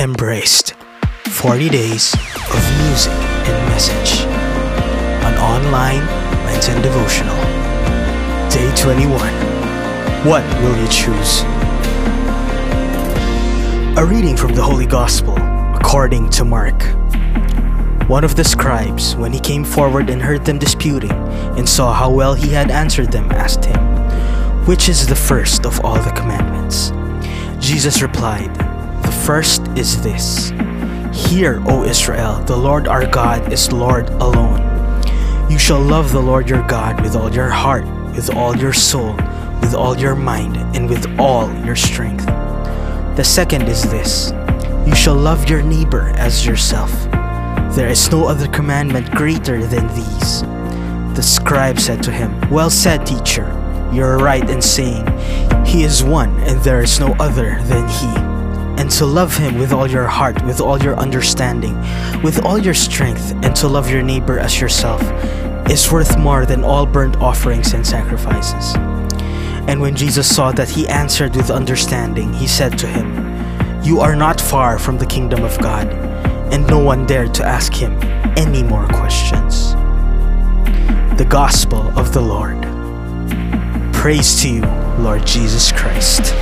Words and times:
Embraced 0.00 0.72
40 1.26 1.68
days 1.68 2.14
of 2.14 2.78
music 2.78 3.12
and 3.12 3.68
message. 3.68 4.24
An 5.26 5.36
online 5.36 6.06
Lenten 6.46 6.80
devotional. 6.80 7.36
Day 8.48 8.72
21. 8.76 9.20
What 10.26 10.42
will 10.62 10.74
you 10.80 10.88
choose? 10.88 11.42
A 13.98 14.06
reading 14.06 14.38
from 14.38 14.54
the 14.54 14.62
Holy 14.62 14.86
Gospel 14.86 15.36
according 15.76 16.30
to 16.30 16.46
Mark. 16.46 16.82
One 18.08 18.24
of 18.24 18.36
the 18.36 18.44
scribes, 18.44 19.14
when 19.16 19.34
he 19.34 19.40
came 19.40 19.64
forward 19.64 20.08
and 20.08 20.22
heard 20.22 20.46
them 20.46 20.58
disputing, 20.58 21.12
and 21.12 21.68
saw 21.68 21.92
how 21.92 22.10
well 22.10 22.32
he 22.32 22.48
had 22.48 22.70
answered 22.70 23.12
them, 23.12 23.30
asked 23.32 23.66
him, 23.66 24.64
Which 24.64 24.88
is 24.88 25.06
the 25.06 25.14
first 25.14 25.66
of 25.66 25.78
all 25.84 26.00
the 26.02 26.12
commandments? 26.12 26.90
Jesus 27.62 28.00
replied, 28.00 28.79
first 29.20 29.66
is 29.76 30.02
this 30.02 30.50
Hear, 31.12 31.62
O 31.66 31.84
Israel, 31.84 32.42
the 32.44 32.56
Lord 32.56 32.88
our 32.88 33.06
God 33.06 33.52
is 33.52 33.72
Lord 33.72 34.08
alone. 34.08 34.60
You 35.50 35.58
shall 35.58 35.80
love 35.80 36.12
the 36.12 36.20
Lord 36.20 36.48
your 36.48 36.66
God 36.66 37.00
with 37.02 37.14
all 37.14 37.32
your 37.32 37.48
heart, 37.48 37.84
with 38.14 38.34
all 38.34 38.56
your 38.56 38.72
soul, 38.72 39.14
with 39.60 39.74
all 39.74 39.98
your 39.98 40.14
mind, 40.14 40.56
and 40.74 40.88
with 40.88 41.18
all 41.18 41.52
your 41.64 41.76
strength. 41.76 42.24
The 43.16 43.24
second 43.24 43.68
is 43.68 43.82
this 43.82 44.32
You 44.86 44.94
shall 44.94 45.16
love 45.16 45.50
your 45.50 45.62
neighbor 45.62 46.12
as 46.16 46.46
yourself. 46.46 46.92
There 47.74 47.88
is 47.88 48.10
no 48.10 48.26
other 48.26 48.48
commandment 48.48 49.10
greater 49.10 49.66
than 49.66 49.86
these. 49.88 50.42
The 51.16 51.22
scribe 51.22 51.78
said 51.78 52.02
to 52.04 52.10
him, 52.10 52.40
Well 52.50 52.70
said, 52.70 53.04
teacher. 53.04 53.46
You 53.92 54.04
are 54.04 54.18
right 54.18 54.48
in 54.48 54.62
saying, 54.62 55.06
He 55.66 55.82
is 55.82 56.02
one, 56.02 56.38
and 56.40 56.60
there 56.62 56.82
is 56.82 57.00
no 57.00 57.14
other 57.18 57.60
than 57.64 57.88
He. 57.88 58.39
And 58.80 58.90
to 58.92 59.06
love 59.06 59.36
Him 59.36 59.58
with 59.58 59.72
all 59.72 59.86
your 59.86 60.06
heart, 60.06 60.42
with 60.44 60.60
all 60.60 60.82
your 60.82 60.96
understanding, 60.96 61.78
with 62.22 62.44
all 62.44 62.58
your 62.58 62.74
strength, 62.74 63.32
and 63.44 63.54
to 63.56 63.68
love 63.68 63.88
your 63.88 64.02
neighbor 64.02 64.40
as 64.40 64.60
yourself 64.60 65.02
is 65.70 65.92
worth 65.92 66.18
more 66.18 66.44
than 66.46 66.64
all 66.64 66.86
burnt 66.86 67.16
offerings 67.18 67.74
and 67.74 67.86
sacrifices. 67.86 68.74
And 69.68 69.80
when 69.80 69.94
Jesus 69.94 70.34
saw 70.34 70.50
that 70.52 70.70
he 70.70 70.88
answered 70.88 71.36
with 71.36 71.50
understanding, 71.50 72.32
he 72.32 72.48
said 72.48 72.76
to 72.78 72.88
him, 72.88 73.84
You 73.84 74.00
are 74.00 74.16
not 74.16 74.40
far 74.40 74.80
from 74.80 74.98
the 74.98 75.06
kingdom 75.06 75.44
of 75.44 75.56
God 75.60 75.86
and 76.52 76.66
no 76.66 76.80
one 76.80 77.06
dared 77.06 77.32
to 77.34 77.44
ask 77.44 77.72
him 77.72 77.92
any 78.36 78.62
more 78.62 78.86
questions. 78.88 79.74
The 81.16 81.26
Gospel 81.28 81.96
of 81.96 82.12
the 82.12 82.20
Lord. 82.20 82.60
Praise 83.92 84.40
to 84.42 84.48
you, 84.48 84.62
Lord 84.98 85.24
Jesus 85.24 85.70
Christ. 85.70 86.34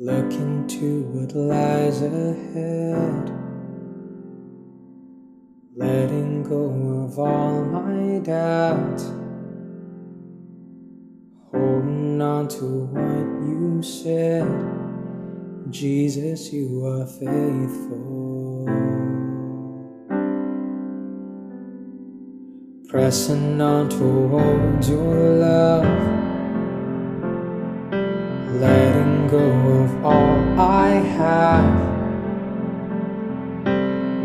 Look 0.00 0.32
into 0.32 1.02
what 1.12 1.36
lies 1.36 2.00
ahead 2.00 3.30
letting 5.76 6.42
go 6.42 7.04
of 7.04 7.18
all 7.18 7.64
my 7.64 8.18
doubt. 8.20 9.00
holding 11.52 12.20
on 12.20 12.48
to 12.48 12.64
what 12.94 13.48
you 13.48 13.82
said. 13.82 14.46
Jesus, 15.70 16.52
you 16.52 16.84
are 16.86 17.06
faithful. 17.06 18.66
Pressing 22.88 23.60
on 23.60 23.88
towards 23.88 24.88
your 24.90 25.14
love, 25.36 25.84
letting 28.60 28.99
go 29.30 29.38
of 29.38 30.04
all 30.04 30.60
I 30.60 30.88
have 30.88 31.64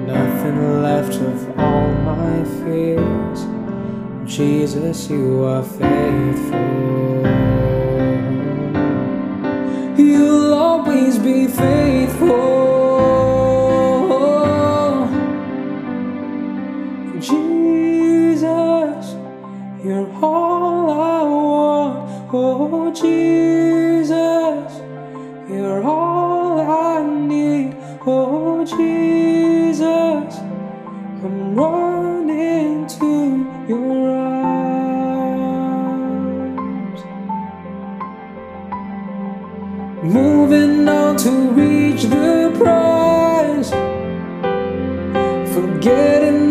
nothing 0.07 0.81
left 0.81 1.13
of 1.21 1.59
all 1.59 1.91
my 2.11 2.43
fears. 2.63 3.45
Jesus, 4.25 5.07
you 5.07 5.43
are 5.43 5.61
faithful. 5.61 6.59
You'll 9.95 10.53
always 10.55 11.19
be 11.19 11.47
faithful. 11.47 12.74
Forgetting 45.55 46.44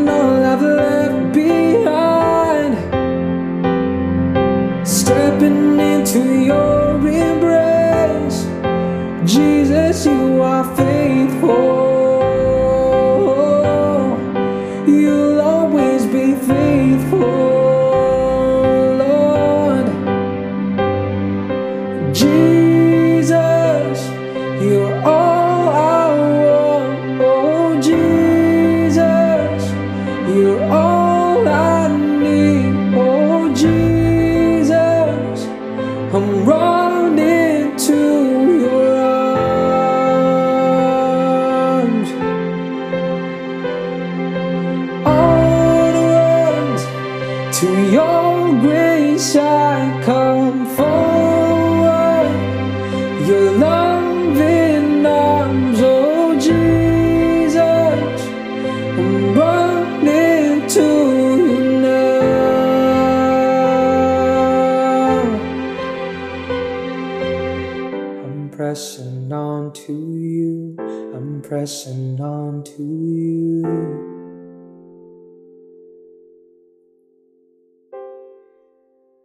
pressing 71.64 72.20
on 72.20 72.62
to 72.62 72.82
you. 72.82 73.64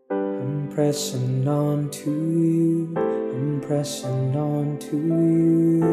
I'm 0.09 0.69
pressing 0.74 1.45
on 1.45 1.89
to 1.89 2.09
you. 2.09 2.95
I'm 2.95 3.59
pressing 3.59 4.38
on 4.38 4.77
to 4.80 4.95
you. 4.95 5.83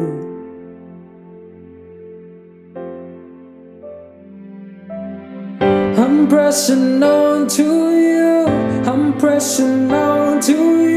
I'm 6.01 6.29
pressing 6.29 7.03
on 7.03 7.47
to 7.49 7.63
you. 7.91 8.45
I'm 8.89 9.17
pressing 9.19 9.91
on 9.91 10.39
to 10.43 10.53
you. 10.53 10.96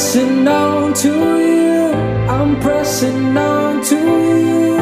Pressing 0.00 0.48
on 0.48 0.94
to 0.94 1.12
you. 1.38 1.92
I'm 2.26 2.58
pressing 2.58 3.36
on 3.36 3.84
to 3.84 3.96
you. 3.96 4.78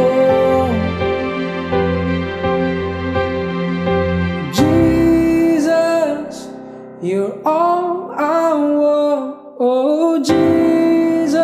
Oh. 0.00 0.70
Jesus, 4.50 6.48
you're 7.02 7.38
all 7.46 8.12
I 8.12 8.54
want, 8.54 9.56
oh 9.60 10.18
Jesus. 10.24 11.36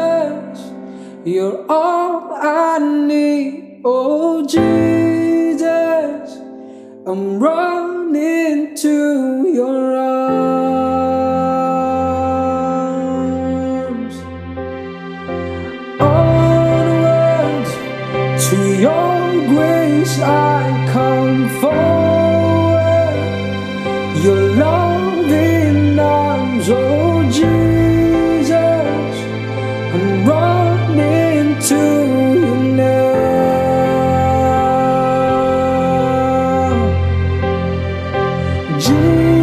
You're 1.27 1.67
all 1.69 2.33
I 2.33 2.79
need, 2.79 3.83
oh 3.85 4.43
Jesus. 4.47 6.39
I'm 7.07 7.39
running 7.39 7.74
to 18.51 18.59
your 18.79 19.49
grace 19.49 20.19
I 20.21 20.87
come 20.93 21.49
forward. 21.61 23.17
Your 24.25 24.43
loving 24.65 25.99
arms, 25.99 26.69
oh 26.69 27.23
Jesus. 27.31 29.15
I'm 29.95 30.27
running 30.27 31.59
to 31.71 31.83
you 32.41 32.55
now. 32.83 33.15
Jesus, 38.79 39.34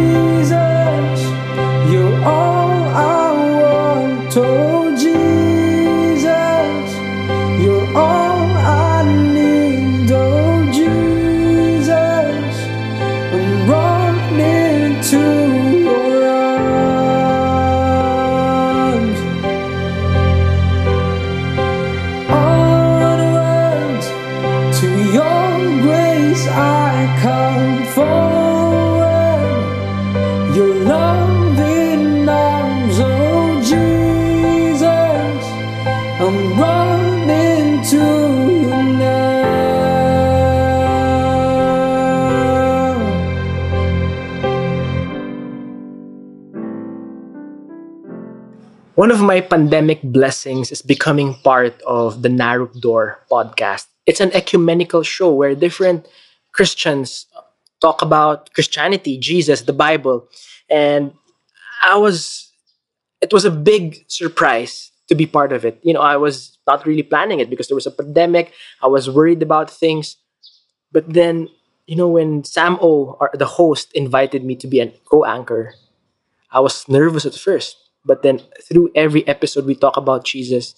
One 49.02 49.10
of 49.10 49.20
my 49.20 49.40
pandemic 49.40 49.98
blessings 50.00 50.70
is 50.70 50.80
becoming 50.80 51.34
part 51.42 51.74
of 51.82 52.22
the 52.22 52.28
Narrow 52.28 52.68
Door 52.68 53.18
podcast. 53.28 53.86
It's 54.06 54.20
an 54.20 54.30
ecumenical 54.30 55.02
show 55.02 55.34
where 55.34 55.56
different 55.56 56.06
Christians 56.52 57.26
talk 57.80 58.00
about 58.00 58.54
Christianity, 58.54 59.18
Jesus, 59.18 59.62
the 59.62 59.72
Bible. 59.72 60.28
And 60.70 61.14
I 61.82 61.98
was, 61.98 62.52
it 63.20 63.32
was 63.32 63.44
a 63.44 63.50
big 63.50 64.04
surprise 64.06 64.92
to 65.08 65.16
be 65.16 65.26
part 65.26 65.52
of 65.52 65.64
it. 65.64 65.80
You 65.82 65.94
know, 65.94 66.00
I 66.06 66.16
was 66.16 66.56
not 66.68 66.86
really 66.86 67.02
planning 67.02 67.40
it 67.40 67.50
because 67.50 67.66
there 67.66 67.74
was 67.74 67.88
a 67.88 67.90
pandemic. 67.90 68.52
I 68.84 68.86
was 68.86 69.10
worried 69.10 69.42
about 69.42 69.68
things. 69.68 70.14
But 70.92 71.12
then, 71.12 71.48
you 71.88 71.96
know, 71.96 72.06
when 72.06 72.44
Sam 72.44 72.78
O, 72.80 73.18
or 73.18 73.32
the 73.34 73.58
host, 73.58 73.90
invited 73.94 74.44
me 74.44 74.54
to 74.62 74.68
be 74.68 74.78
a 74.78 74.94
co 75.10 75.24
anchor, 75.24 75.74
I 76.52 76.60
was 76.60 76.88
nervous 76.88 77.26
at 77.26 77.34
first, 77.34 77.81
but 78.04 78.22
then 78.22 78.40
through 78.62 78.90
every 78.94 79.26
episode 79.28 79.66
we 79.66 79.74
talk 79.74 79.96
about 79.96 80.24
Jesus, 80.24 80.74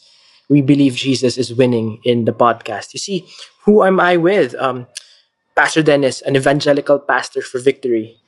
we 0.48 0.60
believe 0.60 0.94
Jesus 0.94 1.38
is 1.38 1.54
winning 1.54 2.00
in 2.04 2.24
the 2.24 2.32
podcast. 2.32 2.92
You 2.92 3.00
see, 3.00 3.26
who 3.64 3.84
am 3.84 3.98
I 4.00 4.16
with? 4.16 4.54
Um, 4.56 4.86
Pastor 5.56 5.82
Dennis, 5.82 6.20
an 6.22 6.36
evangelical 6.36 6.98
pastor 6.98 7.40
for 7.40 7.58
Victory. 7.60 8.18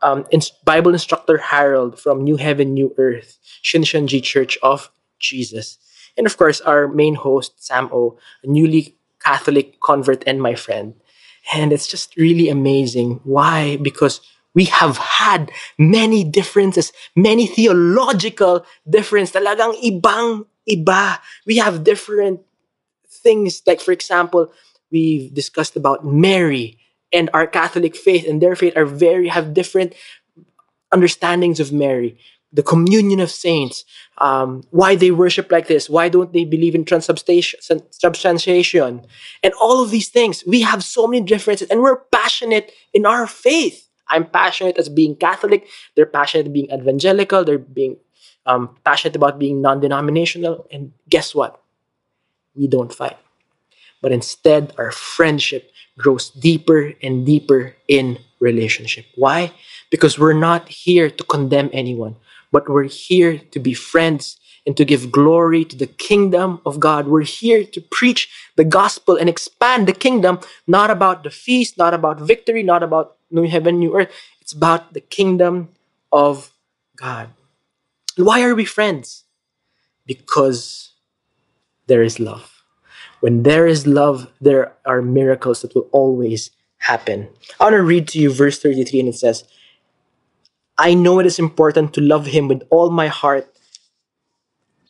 Um, 0.00 0.24
Bible 0.64 0.92
instructor 0.92 1.38
Harold 1.38 1.98
from 1.98 2.22
New 2.22 2.36
Heaven, 2.36 2.72
New 2.72 2.94
Earth, 2.96 3.38
Shincheonji 3.64 4.22
Church 4.22 4.56
of 4.62 4.90
Jesus. 5.18 5.78
And 6.16 6.26
of 6.26 6.36
course, 6.36 6.60
our 6.60 6.86
main 6.86 7.16
host, 7.16 7.64
Sam 7.64 7.90
O, 7.92 8.16
a 8.42 8.46
newly 8.46 8.96
Catholic 9.22 9.80
convert 9.80 10.22
and 10.26 10.40
my 10.40 10.54
friend. 10.54 10.94
And 11.52 11.72
it's 11.72 11.88
just 11.88 12.16
really 12.16 12.48
amazing. 12.48 13.20
Why? 13.24 13.76
Because 13.76 14.20
we 14.58 14.64
have 14.64 14.98
had 14.98 15.52
many 15.78 16.24
differences, 16.24 16.90
many 17.14 17.46
theological 17.46 18.66
differences. 18.90 19.38
Talagang 19.38 19.78
ibang 19.78 20.50
iba. 20.66 21.22
We 21.46 21.62
have 21.62 21.86
different 21.86 22.42
things. 23.06 23.62
Like, 23.70 23.78
for 23.78 23.94
example, 23.94 24.50
we've 24.90 25.32
discussed 25.32 25.78
about 25.78 26.02
Mary 26.02 26.74
and 27.14 27.30
our 27.30 27.46
Catholic 27.46 27.94
faith 27.94 28.26
and 28.26 28.42
their 28.42 28.58
faith 28.58 28.74
are 28.74 28.84
very, 28.84 29.30
have 29.30 29.54
different 29.54 29.94
understandings 30.90 31.60
of 31.60 31.70
Mary, 31.70 32.18
the 32.50 32.66
communion 32.66 33.20
of 33.20 33.30
saints, 33.30 33.84
um, 34.18 34.64
why 34.70 34.96
they 34.96 35.12
worship 35.12 35.52
like 35.52 35.68
this, 35.68 35.88
why 35.88 36.08
don't 36.08 36.32
they 36.32 36.44
believe 36.44 36.74
in 36.74 36.84
transubstantiation, 36.84 39.06
and 39.44 39.52
all 39.62 39.84
of 39.84 39.90
these 39.94 40.08
things. 40.08 40.42
We 40.44 40.62
have 40.62 40.82
so 40.82 41.06
many 41.06 41.22
differences, 41.22 41.68
and 41.70 41.80
we're 41.80 42.00
passionate 42.10 42.72
in 42.92 43.06
our 43.06 43.28
faith. 43.28 43.87
I'm 44.10 44.26
passionate 44.26 44.78
as 44.78 44.88
being 44.88 45.16
Catholic. 45.16 45.68
They're 45.94 46.06
passionate 46.06 46.52
being 46.52 46.70
evangelical. 46.72 47.44
They're 47.44 47.58
being 47.58 47.96
um, 48.46 48.76
passionate 48.84 49.16
about 49.16 49.38
being 49.38 49.60
non-denominational. 49.60 50.66
And 50.70 50.92
guess 51.08 51.34
what? 51.34 51.60
We 52.54 52.66
don't 52.66 52.92
fight, 52.92 53.16
but 54.02 54.10
instead, 54.10 54.72
our 54.78 54.90
friendship 54.90 55.70
grows 55.96 56.30
deeper 56.30 56.94
and 57.02 57.24
deeper 57.24 57.76
in 57.86 58.18
relationship. 58.40 59.06
Why? 59.14 59.52
Because 59.90 60.18
we're 60.18 60.32
not 60.32 60.68
here 60.68 61.10
to 61.10 61.24
condemn 61.24 61.70
anyone, 61.72 62.16
but 62.50 62.68
we're 62.68 62.90
here 62.90 63.38
to 63.38 63.58
be 63.60 63.74
friends 63.74 64.38
and 64.68 64.76
to 64.76 64.84
give 64.84 65.10
glory 65.10 65.64
to 65.64 65.74
the 65.74 65.86
kingdom 65.86 66.60
of 66.66 66.78
God. 66.78 67.08
We're 67.08 67.22
here 67.22 67.64
to 67.64 67.80
preach 67.80 68.28
the 68.56 68.64
gospel 68.64 69.16
and 69.16 69.26
expand 69.26 69.88
the 69.88 69.94
kingdom, 69.94 70.40
not 70.66 70.90
about 70.90 71.24
the 71.24 71.30
feast, 71.30 71.78
not 71.78 71.94
about 71.94 72.20
victory, 72.20 72.62
not 72.62 72.82
about 72.82 73.16
new 73.30 73.48
heaven, 73.48 73.78
new 73.78 73.96
earth. 73.96 74.12
It's 74.42 74.52
about 74.52 74.92
the 74.92 75.00
kingdom 75.00 75.70
of 76.12 76.52
God. 76.96 77.30
And 78.18 78.26
why 78.26 78.42
are 78.42 78.54
we 78.54 78.66
friends? 78.66 79.24
Because 80.04 80.92
there 81.86 82.02
is 82.02 82.20
love. 82.20 82.62
When 83.20 83.44
there 83.44 83.66
is 83.66 83.86
love, 83.86 84.30
there 84.38 84.74
are 84.84 85.00
miracles 85.00 85.62
that 85.62 85.74
will 85.74 85.88
always 85.92 86.50
happen. 86.76 87.30
I 87.58 87.64
want 87.64 87.72
to 87.72 87.82
read 87.82 88.06
to 88.08 88.18
you 88.18 88.30
verse 88.30 88.60
33, 88.60 89.00
and 89.00 89.08
it 89.08 89.16
says, 89.16 89.44
I 90.76 90.92
know 90.92 91.20
it 91.20 91.26
is 91.26 91.38
important 91.38 91.94
to 91.94 92.02
love 92.02 92.26
him 92.26 92.48
with 92.48 92.64
all 92.68 92.90
my 92.90 93.06
heart, 93.08 93.57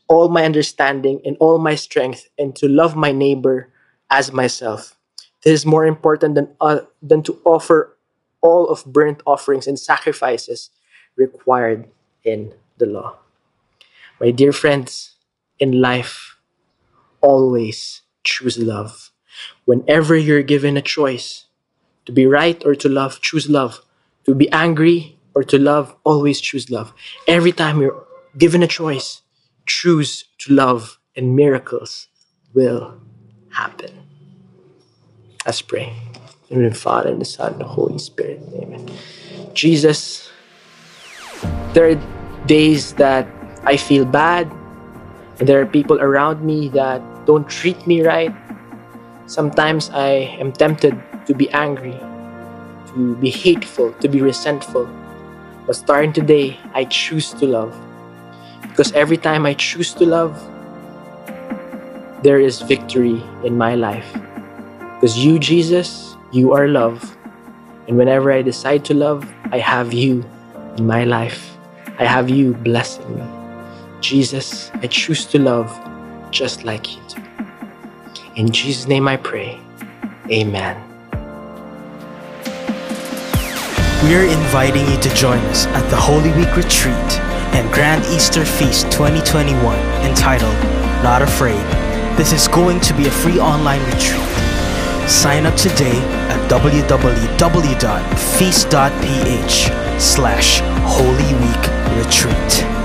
all 0.09 0.29
my 0.29 0.45
understanding, 0.45 1.21
and 1.25 1.37
all 1.39 1.59
my 1.59 1.75
strength, 1.75 2.29
and 2.39 2.57
to 2.57 2.67
love 2.69 2.97
my 2.97 3.13
neighbor 3.13 3.69
as 4.11 4.33
myself. 4.33 4.97
This 5.45 5.53
is 5.53 5.67
more 5.67 5.87
important 5.87 6.35
than, 6.35 6.49
uh, 6.61 6.81
than 7.03 7.23
to 7.25 7.39
offer 7.45 7.97
all 8.41 8.69
of 8.69 8.85
burnt 8.85 9.23
offerings 9.27 9.67
and 9.67 9.79
sacrifices 9.79 10.71
required 11.17 11.89
in 12.25 12.55
the 12.79 12.87
law. 12.87 13.17
My 14.21 14.31
dear 14.31 14.53
friends, 14.53 15.15
in 15.59 15.81
life, 15.81 16.37
always 17.21 18.03
choose 18.25 18.59
love. 18.59 19.11
Whenever 19.65 20.17
you're 20.17 20.43
given 20.43 20.77
a 20.77 20.83
choice 20.83 21.47
to 22.07 22.13
be 22.13 22.27
right 22.27 22.65
or 22.65 22.75
to 22.75 22.89
love, 22.89 23.21
choose 23.21 23.49
love. 23.49 23.81
To 24.25 24.35
be 24.35 24.51
angry 24.51 25.19
or 25.35 25.45
to 25.45 25.59
love, 25.59 25.95
always 26.05 26.41
choose 26.41 26.71
love. 26.71 26.93
Every 27.27 27.53
time 27.53 27.81
you're 27.81 28.05
given 28.37 28.63
a 28.63 28.67
choice, 28.67 29.23
choose 29.69 30.25
to 30.39 30.53
love, 30.53 30.99
and 31.15 31.37
miracles 31.37 32.09
will 32.55 32.99
happen. 33.53 33.93
Let's 35.45 35.63
pray. 35.63 35.93
In 36.51 36.63
the 36.63 36.71
the 36.71 36.75
Father, 36.75 37.13
and 37.13 37.21
the 37.21 37.29
Son, 37.29 37.53
and 37.53 37.61
the 37.61 37.69
Holy 37.69 37.99
Spirit. 38.01 38.41
Amen. 38.57 38.89
Jesus, 39.53 40.33
there 41.77 41.93
are 41.93 42.01
days 42.49 42.95
that 42.95 43.29
I 43.65 43.77
feel 43.77 44.05
bad, 44.05 44.49
and 45.39 45.49
there 45.49 45.61
are 45.61 45.67
people 45.67 46.01
around 46.01 46.41
me 46.41 46.69
that 46.73 47.05
don't 47.27 47.49
treat 47.49 47.87
me 47.87 48.01
right. 48.01 48.33
Sometimes 49.29 49.91
I 49.93 50.33
am 50.41 50.53
tempted 50.53 50.97
to 51.29 51.35
be 51.35 51.53
angry, 51.53 52.01
to 52.97 53.15
be 53.21 53.29
hateful, 53.29 53.93
to 54.01 54.09
be 54.09 54.25
resentful. 54.25 54.89
But 55.69 55.77
starting 55.77 56.17
today, 56.17 56.57
I 56.73 56.89
choose 56.89 57.37
to 57.37 57.45
love. 57.45 57.77
Because 58.79 58.93
every 58.93 59.17
time 59.17 59.45
I 59.45 59.55
choose 59.55 59.93
to 59.95 60.07
love, 60.07 60.39
there 62.23 62.39
is 62.39 62.63
victory 62.63 63.21
in 63.43 63.59
my 63.59 63.75
life. 63.75 64.07
Because 64.95 65.19
you, 65.19 65.41
Jesus, 65.41 66.15
you 66.31 66.53
are 66.53 66.69
love. 66.69 67.17
And 67.89 67.99
whenever 67.99 68.31
I 68.31 68.41
decide 68.41 68.85
to 68.85 68.95
love, 68.95 69.27
I 69.51 69.59
have 69.59 69.93
you 69.93 70.25
in 70.77 70.87
my 70.87 71.03
life. 71.03 71.59
I 71.99 72.05
have 72.05 72.31
you 72.31 72.55
blessing 72.55 73.19
me. 73.19 73.27
Jesus, 74.01 74.71
I 74.75 74.87
choose 74.87 75.27
to 75.35 75.41
love 75.41 75.67
just 76.31 76.63
like 76.63 76.95
you 76.95 77.03
do. 77.09 77.23
In 78.37 78.49
Jesus' 78.49 78.87
name 78.87 79.09
I 79.09 79.17
pray. 79.17 79.59
Amen. 80.31 80.79
We 84.07 84.15
are 84.15 84.23
inviting 84.23 84.87
you 84.87 85.01
to 85.01 85.11
join 85.17 85.41
us 85.51 85.67
at 85.67 85.83
the 85.91 85.97
Holy 85.97 86.31
Week 86.39 86.55
Retreat 86.55 87.18
and 87.55 87.71
Grand 87.73 88.05
Easter 88.07 88.45
Feast 88.45 88.91
2021 88.93 89.79
entitled 90.05 90.55
Not 91.03 91.23
Afraid. 91.23 91.65
This 92.17 92.33
is 92.33 92.49
going 92.49 92.81
to 92.81 92.95
be 92.95 93.07
a 93.07 93.11
free 93.11 93.39
online 93.39 93.85
retreat. 93.87 94.23
Sign 95.09 95.47
up 95.47 95.55
today 95.57 95.99
at 96.29 96.51
www.feast.ph 96.51 97.39
slash 100.01 100.61
Holy 100.85 101.35
Week 101.35 101.65
Retreat. 102.05 102.78